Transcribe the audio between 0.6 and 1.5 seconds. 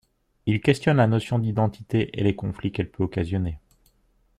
questionne la notion